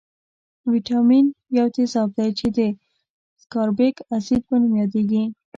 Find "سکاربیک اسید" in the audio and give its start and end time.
3.41-4.41